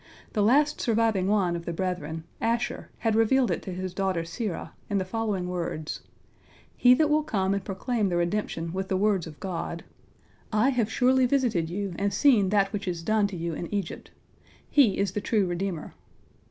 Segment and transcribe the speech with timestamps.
[0.33, 4.71] The last surviving one of the brethren, Asher, had revealed it to his daughter Serah,
[4.89, 5.99] in the following words:
[6.75, 9.83] "He that will come and proclaim the redemption with the words of God,
[10.51, 14.09] 'I have surely visited you, and seen that which is done to you in Egypt,'
[14.71, 15.93] he is the true redeemer."